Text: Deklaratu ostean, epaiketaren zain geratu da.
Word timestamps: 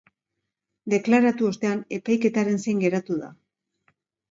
Deklaratu 0.93 1.51
ostean, 1.51 1.85
epaiketaren 1.99 2.59
zain 2.65 2.83
geratu 2.87 3.21
da. 3.23 3.33